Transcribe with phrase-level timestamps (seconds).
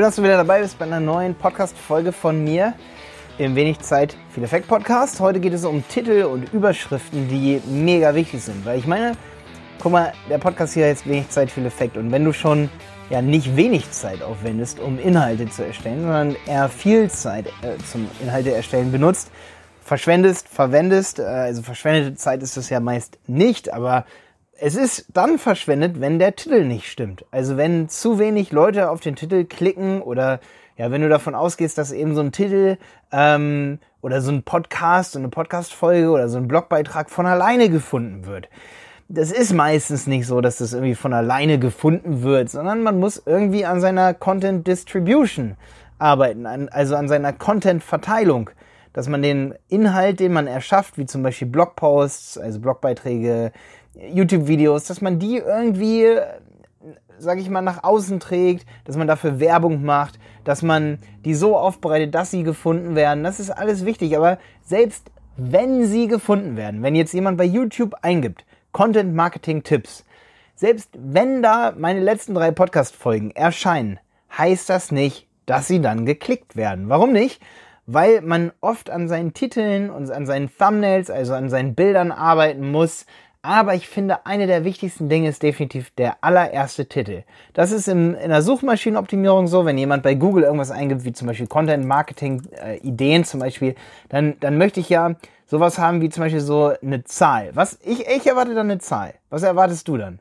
[0.00, 2.72] Schön, dass du wieder dabei bist bei einer neuen Podcast-Folge von mir
[3.36, 5.20] im Wenig Zeit, viel Effekt Podcast.
[5.20, 8.64] Heute geht es um Titel und Überschriften, die mega wichtig sind.
[8.64, 9.12] Weil ich meine,
[9.78, 11.98] guck mal, der Podcast hier heißt Wenig Zeit, viel Effekt.
[11.98, 12.70] Und wenn du schon
[13.10, 18.08] ja nicht wenig Zeit aufwendest, um Inhalte zu erstellen, sondern eher viel Zeit äh, zum
[18.22, 19.30] Inhalte erstellen benutzt,
[19.84, 24.06] verschwendest, verwendest, äh, also verschwendete Zeit ist das ja meist nicht, aber
[24.62, 27.24] es ist dann verschwendet, wenn der Titel nicht stimmt.
[27.30, 30.40] Also wenn zu wenig Leute auf den Titel klicken oder
[30.76, 32.76] ja, wenn du davon ausgehst, dass eben so ein Titel
[33.10, 38.26] ähm, oder so ein Podcast, so eine Podcast-Folge oder so ein Blogbeitrag von alleine gefunden
[38.26, 38.48] wird.
[39.08, 43.22] Das ist meistens nicht so, dass das irgendwie von alleine gefunden wird, sondern man muss
[43.24, 45.56] irgendwie an seiner Content Distribution
[45.98, 48.50] arbeiten, an, also an seiner Content-Verteilung
[48.92, 53.52] dass man den Inhalt, den man erschafft, wie zum Beispiel Blogposts, also Blogbeiträge,
[53.94, 56.16] YouTube-Videos, dass man die irgendwie,
[57.18, 61.56] sag ich mal, nach außen trägt, dass man dafür Werbung macht, dass man die so
[61.56, 63.24] aufbereitet, dass sie gefunden werden.
[63.24, 64.16] Das ist alles wichtig.
[64.16, 70.04] Aber selbst wenn sie gefunden werden, wenn jetzt jemand bei YouTube eingibt, Content Marketing Tipps,
[70.54, 73.98] selbst wenn da meine letzten drei Podcast-Folgen erscheinen,
[74.36, 76.88] heißt das nicht, dass sie dann geklickt werden.
[76.88, 77.42] Warum nicht?
[77.86, 82.70] Weil man oft an seinen Titeln und an seinen Thumbnails, also an seinen Bildern arbeiten
[82.70, 83.06] muss,
[83.42, 87.22] aber ich finde, eine der wichtigsten Dinge ist definitiv der allererste Titel.
[87.54, 91.26] Das ist in, in der Suchmaschinenoptimierung so, wenn jemand bei Google irgendwas eingibt, wie zum
[91.26, 93.74] Beispiel Content Marketing äh, Ideen zum Beispiel,
[94.10, 95.14] dann, dann möchte ich ja
[95.46, 97.50] sowas haben wie zum Beispiel so eine Zahl.
[97.54, 99.14] Was, ich, ich erwarte dann eine Zahl.
[99.30, 100.20] Was erwartest du dann?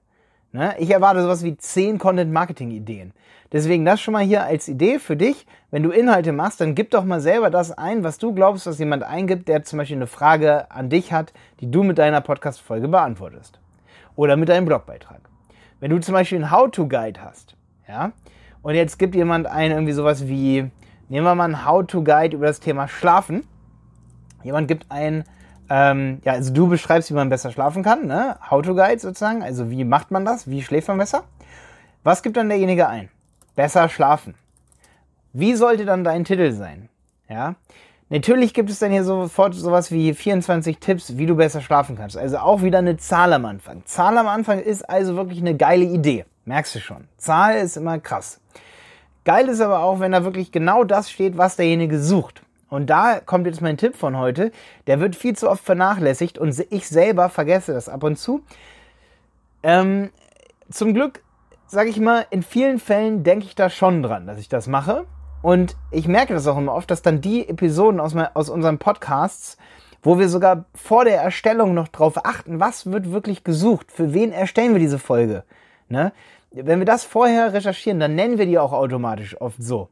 [0.52, 0.76] Ne?
[0.80, 3.14] Ich erwarte sowas wie 10 Content Marketing Ideen.
[3.52, 5.48] Deswegen das schon mal hier als Idee für dich.
[5.72, 8.80] Wenn du Inhalte machst, dann gib doch mal selber das ein, was du glaubst, was
[8.80, 12.88] jemand eingibt, der zum Beispiel eine Frage an dich hat, die du mit deiner Podcast-Folge
[12.88, 13.60] beantwortest.
[14.16, 15.22] Oder mit deinem Blogbeitrag.
[15.80, 17.56] Wenn du zum Beispiel einen How-to-Guide hast,
[17.88, 18.12] ja,
[18.62, 20.70] und jetzt gibt jemand ein irgendwie sowas wie,
[21.08, 23.48] nehmen wir mal einen How-to-Guide über das Thema Schlafen.
[24.44, 25.24] Jemand gibt ein,
[25.70, 28.38] ähm, ja, also du beschreibst, wie man besser schlafen kann, ne?
[28.50, 31.24] How-to-Guide sozusagen, also wie macht man das, wie schläft man besser?
[32.04, 33.10] Was gibt dann derjenige ein?
[33.60, 34.36] besser schlafen.
[35.34, 36.88] Wie sollte dann dein Titel sein?
[37.28, 37.56] Ja,
[38.08, 42.16] natürlich gibt es dann hier sofort sowas wie 24 Tipps, wie du besser schlafen kannst.
[42.16, 43.84] Also auch wieder eine Zahl am Anfang.
[43.84, 46.24] Zahl am Anfang ist also wirklich eine geile Idee.
[46.46, 47.10] Merkst du schon.
[47.18, 48.40] Zahl ist immer krass.
[49.26, 52.42] Geil ist aber auch, wenn da wirklich genau das steht, was derjenige sucht.
[52.70, 54.52] Und da kommt jetzt mein Tipp von heute.
[54.88, 58.42] Der wird viel zu oft vernachlässigt und ich selber vergesse das ab und zu.
[59.64, 60.12] Ähm,
[60.70, 61.22] zum Glück
[61.70, 65.06] sage ich mal, in vielen Fällen denke ich da schon dran, dass ich das mache.
[65.42, 69.58] Und ich merke das auch immer oft, dass dann die Episoden aus, aus unseren Podcasts,
[70.02, 74.32] wo wir sogar vor der Erstellung noch drauf achten, was wird wirklich gesucht, für wen
[74.32, 75.44] erstellen wir diese Folge.
[75.88, 76.12] Ne?
[76.52, 79.90] Wenn wir das vorher recherchieren, dann nennen wir die auch automatisch oft so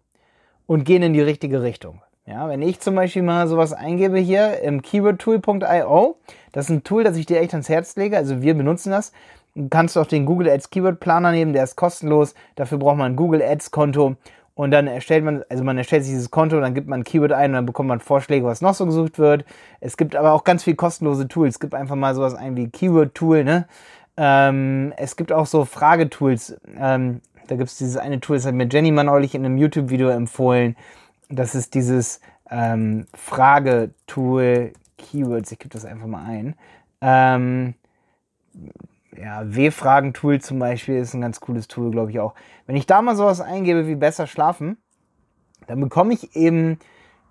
[0.65, 2.01] und gehen in die richtige Richtung.
[2.29, 6.17] Ja, wenn ich zum Beispiel mal sowas eingebe hier im keywordtool.io,
[6.51, 9.13] das ist ein Tool, das ich dir echt ans Herz lege, also wir benutzen das,
[9.69, 12.35] kannst du auch den Google Ads Keyword Planer nehmen, der ist kostenlos.
[12.55, 14.17] Dafür braucht man ein Google Ads Konto
[14.55, 17.31] und dann erstellt man, also man erstellt sich dieses Konto, dann gibt man ein Keyword
[17.31, 19.45] ein und dann bekommt man Vorschläge, was noch so gesucht wird.
[19.79, 21.55] Es gibt aber auch ganz viel kostenlose Tools.
[21.55, 23.67] Es gibt einfach mal sowas ein wie Keyword Tool, ne?
[24.17, 26.57] Ähm, es gibt auch so Fragetools.
[26.77, 29.57] Ähm, da gibt es dieses eine Tool, das hat mir Jenny mal neulich in einem
[29.57, 30.75] YouTube-Video empfohlen.
[31.29, 35.51] Das ist dieses ähm, Fragetool Keywords.
[35.51, 36.55] Ich gebe das einfach mal ein.
[37.01, 37.75] Ähm,
[39.15, 42.33] ja, W-Fragen-Tool zum Beispiel ist ein ganz cooles Tool, glaube ich auch.
[42.65, 44.77] Wenn ich da mal sowas eingebe wie besser schlafen,
[45.65, 46.79] dann bekomme ich eben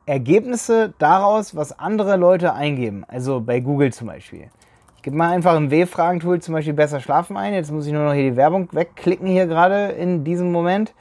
[0.05, 3.05] Ergebnisse daraus, was andere Leute eingeben.
[3.09, 4.51] Also bei Google zum Beispiel.
[4.97, 7.55] Ich gebe mal einfach im W-Fragen-Tool zum Beispiel besser schlafen ein.
[7.55, 10.95] Jetzt muss ich nur noch hier die Werbung wegklicken hier gerade in diesem Moment.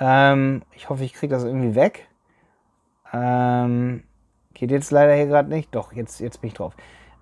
[0.00, 2.08] Ähm, ich hoffe, ich kriege das irgendwie weg.
[3.14, 4.02] Ähm,
[4.54, 5.74] geht jetzt leider hier gerade nicht.
[5.74, 6.74] Doch, jetzt, jetzt bin ich drauf.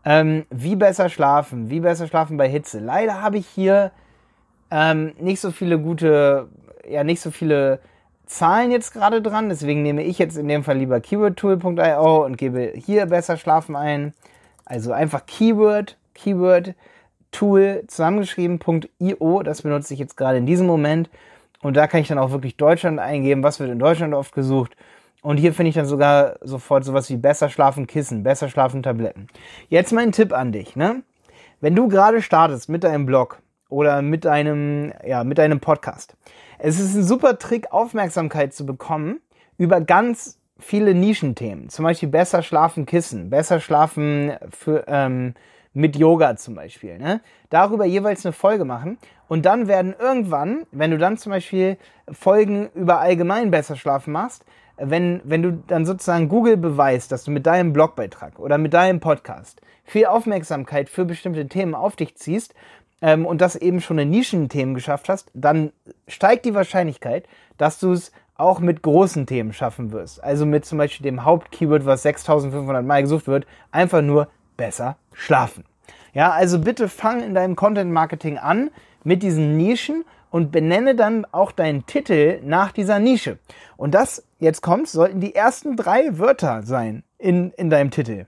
[0.04, 1.70] Ähm, wie besser schlafen?
[1.70, 2.80] Wie besser schlafen bei Hitze?
[2.80, 3.92] Leider habe ich hier
[4.70, 6.48] ähm, nicht so viele gute,
[6.88, 7.81] ja, nicht so viele
[8.26, 9.49] Zahlen jetzt gerade dran.
[9.49, 14.14] Deswegen nehme ich jetzt in dem Fall lieber keywordtool.io und gebe hier besser schlafen ein.
[14.64, 16.75] Also einfach Keyword, Keyword
[17.31, 19.43] Tool zusammengeschrieben.io.
[19.43, 21.11] Das benutze ich jetzt gerade in diesem Moment.
[21.62, 23.43] Und da kann ich dann auch wirklich Deutschland eingeben.
[23.43, 24.76] Was wird in Deutschland oft gesucht?
[25.22, 29.28] Und hier finde ich dann sogar sofort sowas wie besser schlafen Kissen, besser schlafen Tabletten.
[29.69, 31.02] Jetzt mein Tipp an dich, ne?
[31.60, 36.16] Wenn du gerade startest mit deinem Blog oder mit deinem, ja, mit deinem Podcast.
[36.58, 39.20] Es ist ein super Trick, Aufmerksamkeit zu bekommen
[39.58, 41.69] über ganz viele Nischenthemen.
[41.69, 45.34] Zum Beispiel besser schlafen Kissen, besser schlafen für, ähm,
[45.72, 46.98] mit Yoga zum Beispiel.
[46.98, 47.20] Ne?
[47.48, 48.98] Darüber jeweils eine Folge machen
[49.28, 51.78] Und dann werden irgendwann, wenn du dann zum Beispiel
[52.10, 54.44] Folgen über allgemein besser schlafen machst,
[54.76, 59.00] wenn, wenn du dann sozusagen Google beweist, dass du mit deinem Blogbeitrag oder mit deinem
[59.00, 62.54] Podcast viel Aufmerksamkeit für bestimmte Themen auf dich ziehst
[63.00, 65.72] ähm, und das eben schon in Nischenthemen geschafft hast, dann
[66.08, 67.26] steigt die Wahrscheinlichkeit,
[67.58, 70.22] dass du es auch mit großen Themen schaffen wirst.
[70.22, 75.64] Also mit zum Beispiel dem Hauptkeyword, was 6500 Mal gesucht wird, einfach nur besser schlafen.
[76.14, 78.70] Ja, also bitte fang in deinem Content Marketing an
[79.04, 83.38] mit diesen Nischen und benenne dann auch deinen Titel nach dieser Nische.
[83.76, 88.26] Und das, jetzt kommt, sollten die ersten drei Wörter sein in, in deinem Titel.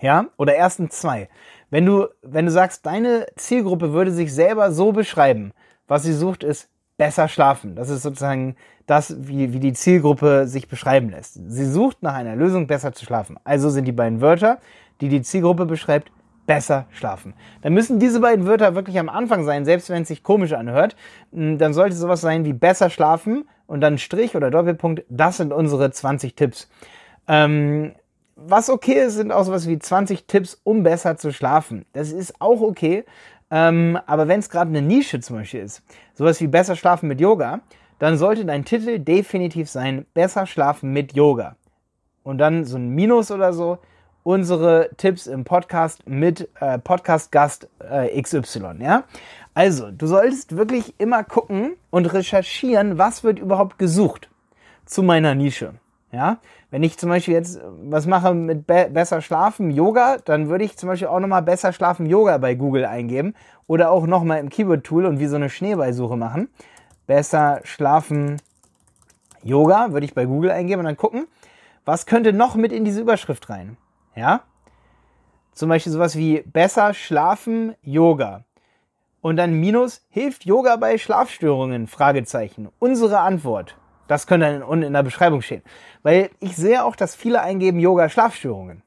[0.00, 1.28] Ja, oder ersten zwei.
[1.70, 5.52] Wenn du, wenn du sagst, deine Zielgruppe würde sich selber so beschreiben,
[5.86, 7.76] was sie sucht, ist besser schlafen.
[7.76, 8.56] Das ist sozusagen
[8.86, 11.38] das, wie, wie die Zielgruppe sich beschreiben lässt.
[11.46, 13.38] Sie sucht nach einer Lösung, besser zu schlafen.
[13.44, 14.58] Also sind die beiden Wörter,
[15.00, 16.10] die die Zielgruppe beschreibt,
[16.46, 17.34] besser schlafen.
[17.62, 20.96] Dann müssen diese beiden Wörter wirklich am Anfang sein, selbst wenn es sich komisch anhört.
[21.32, 25.04] Hm, dann sollte sowas sein wie besser schlafen und dann Strich oder Doppelpunkt.
[25.08, 26.68] Das sind unsere 20 Tipps.
[27.28, 27.92] Ähm,
[28.36, 31.86] was okay ist, sind auch sowas wie 20 Tipps, um besser zu schlafen.
[31.92, 33.04] Das ist auch okay.
[33.50, 35.82] Ähm, aber wenn es gerade eine Nische zum Beispiel ist,
[36.14, 37.60] sowas wie besser schlafen mit Yoga,
[37.98, 41.56] dann sollte dein Titel definitiv sein, besser schlafen mit Yoga.
[42.22, 43.78] Und dann so ein Minus oder so,
[44.24, 49.04] unsere Tipps im Podcast mit äh, Podcast-Gast äh, XY, ja?
[49.52, 54.28] Also, du solltest wirklich immer gucken und recherchieren, was wird überhaupt gesucht
[54.84, 55.74] zu meiner Nische.
[56.10, 56.38] Ja,
[56.70, 60.76] wenn ich zum Beispiel jetzt was mache mit be besser schlafen, Yoga, dann würde ich
[60.76, 63.34] zum Beispiel auch nochmal besser schlafen, Yoga bei Google eingeben
[63.66, 66.48] oder auch nochmal im Keyword-Tool und wie so eine Schneeballsuche machen.
[67.08, 68.40] Besser schlafen,
[69.42, 71.26] Yoga würde ich bei Google eingeben und dann gucken,
[71.84, 73.76] was könnte noch mit in diese Überschrift rein.
[74.16, 74.42] Ja?
[75.52, 78.44] Zum Beispiel sowas wie besser schlafen, Yoga.
[79.20, 81.86] Und dann Minus, hilft Yoga bei Schlafstörungen?
[81.86, 82.68] Fragezeichen.
[82.78, 83.76] Unsere Antwort.
[84.06, 85.62] Das könnte dann unten in der Beschreibung stehen.
[86.02, 88.82] Weil ich sehe auch, dass viele eingeben Yoga Schlafstörungen.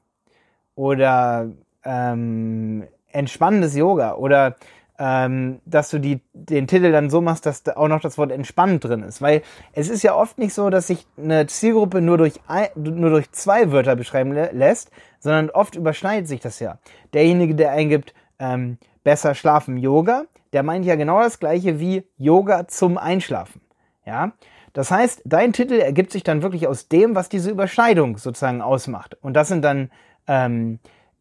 [0.76, 1.50] Oder
[1.84, 4.14] ähm, entspannendes Yoga.
[4.14, 4.56] Oder
[4.98, 8.30] ähm, dass du die, den Titel dann so machst, dass da auch noch das Wort
[8.30, 9.20] entspannend drin ist.
[9.22, 9.42] Weil
[9.72, 13.30] es ist ja oft nicht so, dass sich eine Zielgruppe nur durch, ein, nur durch
[13.32, 14.90] zwei Wörter beschreiben lässt,
[15.20, 16.78] sondern oft überschneidet sich das ja.
[17.12, 22.68] Derjenige, der eingibt, ähm, besser schlafen Yoga, der meint ja genau das gleiche wie Yoga
[22.68, 23.60] zum Einschlafen.
[24.06, 24.32] Ja.
[24.72, 29.16] Das heißt, dein Titel ergibt sich dann wirklich aus dem, was diese Überschneidung sozusagen ausmacht.
[29.22, 29.90] Und das sind dann
[30.26, 30.78] ähm,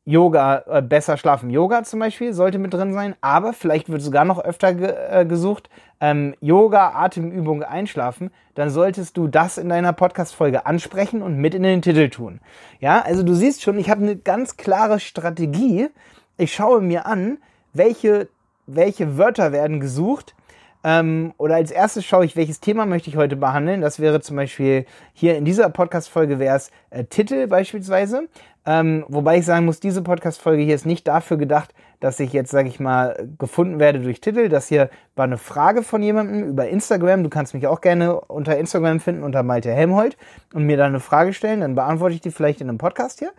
[0.08, 4.24] Yoga, äh, besser schlafen Yoga zum Beispiel, sollte mit drin sein, aber vielleicht wird sogar
[4.24, 5.70] noch öfter ge äh, gesucht,
[6.00, 11.64] ähm, Yoga, Atemübung, Einschlafen, dann solltest du das in deiner Podcast-Folge ansprechen und mit in
[11.64, 12.40] den Titel tun.
[12.80, 15.90] Ja, also du siehst schon, ich habe eine ganz klare Strategie.
[16.38, 17.40] Ich schaue mir an,
[17.74, 18.30] welche,
[18.66, 20.36] welche Wörter werden gesucht,
[20.84, 23.82] ähm, oder als erstes schaue ich, welches Thema möchte ich heute behandeln.
[23.82, 28.30] Das wäre zum Beispiel hier in dieser Podcast-Folge wäre es äh, Titel beispielsweise.
[28.68, 32.52] Ähm, wobei ich sagen muss, diese Podcast-Folge hier ist nicht dafür gedacht, dass ich jetzt,
[32.52, 34.50] sage ich mal, gefunden werde durch Titel.
[34.50, 37.24] Das hier war eine Frage von jemandem über Instagram.
[37.24, 40.18] Du kannst mich auch gerne unter Instagram finden, unter Malte Helmholt
[40.54, 41.62] und mir da eine Frage stellen.
[41.62, 43.32] Dann beantworte ich die vielleicht in einem Podcast hier.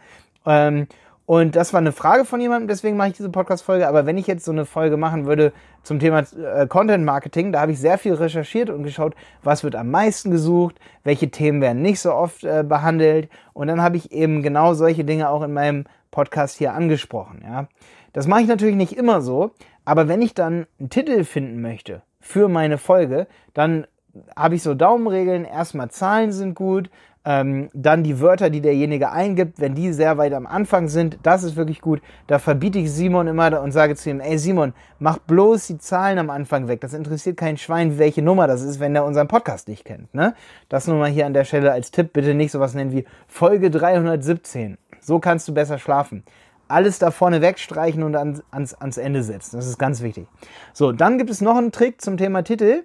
[0.46, 0.86] Ähm,
[1.28, 3.86] und das war eine Frage von jemandem, deswegen mache ich diese Podcast-Folge.
[3.86, 5.52] Aber wenn ich jetzt so eine Folge machen würde
[5.82, 9.76] zum Thema äh, Content Marketing, da habe ich sehr viel recherchiert und geschaut, was wird
[9.76, 13.28] am meisten gesucht, welche Themen werden nicht so oft äh, behandelt.
[13.52, 17.42] Und dann habe ich eben genau solche Dinge auch in meinem Podcast hier angesprochen.
[17.44, 17.68] Ja.
[18.14, 19.50] Das mache ich natürlich nicht immer so,
[19.84, 23.86] aber wenn ich dann einen Titel finden möchte für meine Folge, dann
[24.34, 25.44] habe ich so Daumenregeln.
[25.44, 26.88] Erstmal Zahlen sind gut,
[27.28, 31.42] ähm, dann die Wörter, die derjenige eingibt, wenn die sehr weit am Anfang sind, das
[31.42, 32.00] ist wirklich gut.
[32.26, 36.18] Da verbiete ich Simon immer und sage zu ihm, ey Simon, mach bloß die Zahlen
[36.18, 36.80] am Anfang weg.
[36.80, 40.14] Das interessiert kein Schwein, welche Nummer das ist, wenn der unseren Podcast nicht kennt.
[40.14, 40.34] Ne?
[40.70, 42.14] Das nur mal hier an der Stelle als Tipp.
[42.14, 44.78] Bitte nicht sowas nennen wie Folge 317.
[45.02, 46.24] So kannst du besser schlafen
[46.70, 49.56] alles da vorne wegstreichen und ans, ans, ans Ende setzen.
[49.56, 50.26] Das ist ganz wichtig.
[50.74, 52.84] So, dann gibt es noch einen Trick zum Thema Titel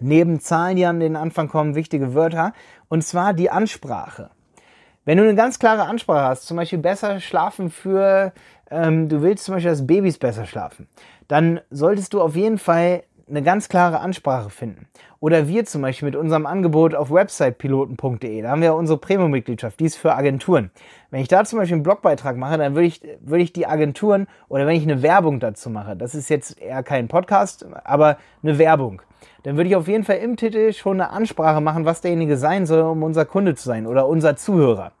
[0.00, 2.52] neben Zahlen, die an den Anfang kommen, wichtige Wörter,
[2.88, 4.30] und zwar die Ansprache.
[5.04, 8.32] Wenn du eine ganz klare Ansprache hast, zum Beispiel besser schlafen für,
[8.70, 10.88] ähm, du willst zum Beispiel, dass Babys besser schlafen,
[11.28, 14.86] dann solltest du auf jeden Fall eine ganz klare Ansprache finden.
[15.18, 19.80] Oder wir zum Beispiel mit unserem Angebot auf websitepiloten.de, da haben wir ja unsere Premium-Mitgliedschaft,
[19.80, 20.70] die ist für Agenturen.
[21.10, 24.28] Wenn ich da zum Beispiel einen Blogbeitrag mache, dann würde ich, würde ich die Agenturen
[24.48, 28.58] oder wenn ich eine Werbung dazu mache, das ist jetzt eher kein Podcast, aber eine
[28.58, 29.02] Werbung,
[29.42, 32.64] dann würde ich auf jeden Fall im Titel schon eine Ansprache machen, was derjenige sein
[32.64, 34.92] soll, um unser Kunde zu sein oder unser Zuhörer.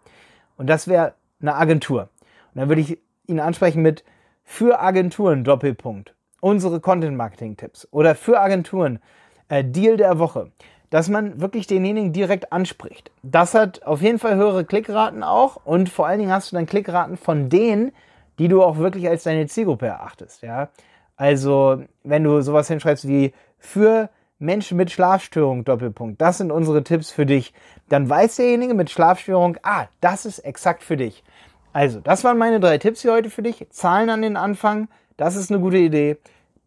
[0.56, 2.08] Und das wäre eine Agentur.
[2.54, 4.04] Und dann würde ich ihn ansprechen mit
[4.42, 6.15] für Agenturen Doppelpunkt.
[6.46, 9.00] Unsere Content-Marketing-Tipps oder für Agenturen
[9.48, 10.52] äh, Deal der Woche,
[10.90, 13.10] dass man wirklich denjenigen direkt anspricht.
[13.24, 16.66] Das hat auf jeden Fall höhere Klickraten auch und vor allen Dingen hast du dann
[16.66, 17.90] Klickraten von denen,
[18.38, 20.42] die du auch wirklich als deine Zielgruppe erachtest.
[20.42, 20.68] Ja?
[21.16, 27.10] Also wenn du sowas hinschreibst wie für Menschen mit Schlafstörung, Doppelpunkt, das sind unsere Tipps
[27.10, 27.54] für dich,
[27.88, 31.24] dann weiß derjenige mit Schlafstörung, ah, das ist exakt für dich.
[31.72, 33.66] Also, das waren meine drei Tipps hier heute für dich.
[33.70, 36.18] Zahlen an den Anfang, das ist eine gute Idee.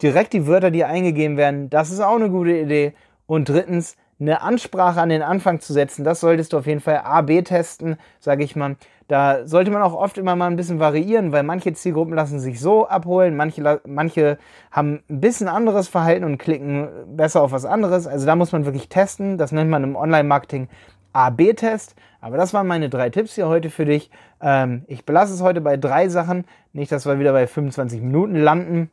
[0.01, 2.93] Direkt die Wörter, die eingegeben werden, das ist auch eine gute Idee.
[3.25, 7.01] Und drittens, eine Ansprache an den Anfang zu setzen, das solltest du auf jeden Fall
[7.03, 8.75] A-B testen, sage ich mal.
[9.07, 12.59] Da sollte man auch oft immer mal ein bisschen variieren, weil manche Zielgruppen lassen sich
[12.59, 14.37] so abholen, manche, manche
[14.71, 18.07] haben ein bisschen anderes Verhalten und klicken besser auf was anderes.
[18.07, 19.37] Also da muss man wirklich testen.
[19.37, 20.67] Das nennt man im Online-Marketing
[21.13, 21.95] A-B-Test.
[22.21, 24.11] Aber das waren meine drei Tipps hier heute für dich.
[24.41, 26.45] Ähm, ich belasse es heute bei drei Sachen.
[26.73, 28.91] Nicht, dass wir wieder bei 25 Minuten landen.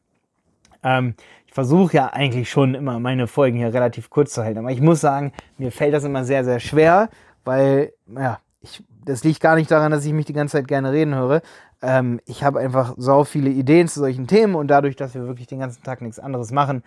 [0.87, 1.15] Ähm,
[1.47, 4.61] ich versuche ja eigentlich schon immer meine Folgen hier relativ kurz zu halten.
[4.61, 7.11] Aber ich muss sagen, mir fällt das immer sehr, sehr schwer,
[7.45, 10.93] weil, ja, ich, das liegt gar nicht daran, dass ich mich die ganze Zeit gerne
[10.93, 11.43] reden höre.
[11.83, 15.49] Ähm, ich habe einfach so viele Ideen zu solchen Themen und dadurch, dass wir wirklich
[15.49, 16.85] den ganzen Tag nichts anderes machen,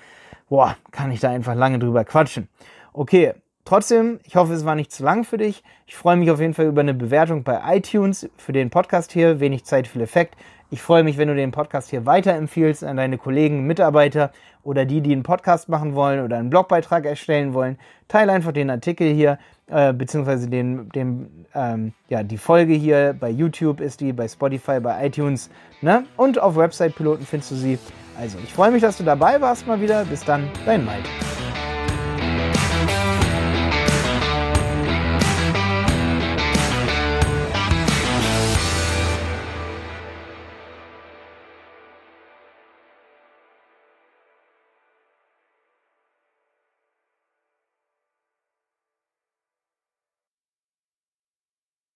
[0.47, 2.47] boah, kann ich da einfach lange drüber quatschen.
[2.93, 3.33] Okay,
[3.69, 5.61] Trotzdem, ich hoffe, es war nicht zu lang für dich.
[5.85, 9.39] Ich freue mich auf jeden Fall über eine Bewertung bei iTunes für den Podcast hier.
[9.39, 10.35] Wenig Zeit, viel Effekt.
[10.71, 14.31] Ich freue mich, wenn du den Podcast hier weiterempfiehlst an deine Kollegen, Mitarbeiter
[14.63, 17.77] oder die, die einen Podcast machen wollen oder einen Blogbeitrag erstellen wollen.
[18.07, 23.29] Teile einfach den Artikel hier, äh, beziehungsweise den, den, ähm, ja, die Folge hier bei
[23.29, 26.05] YouTube ist die, bei Spotify, bei iTunes, ne?
[26.17, 27.77] Und auf Website Piloten findest du sie.
[28.19, 30.05] Also, ich freue mich, dass du dabei warst mal wieder.
[30.05, 31.07] Bis dann, dein Mike.